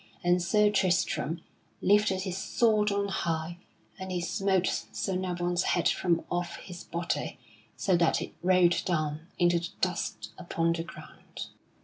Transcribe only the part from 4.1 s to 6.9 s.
he smote Sir Nabon's head from off his